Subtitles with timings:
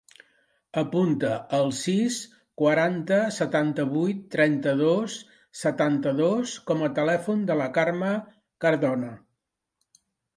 [0.81, 2.15] Apunta el sis,
[2.61, 5.17] quaranta, setanta-vuit, trenta-dos,
[5.65, 8.25] setanta-dos com a telèfon de la Carmen
[8.67, 9.11] Cardona.